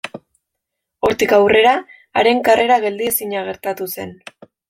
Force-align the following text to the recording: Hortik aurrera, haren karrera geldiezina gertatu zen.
Hortik 1.09 1.35
aurrera, 1.37 1.73
haren 2.21 2.41
karrera 2.49 2.79
geldiezina 2.87 3.47
gertatu 3.51 3.91
zen. 3.97 4.15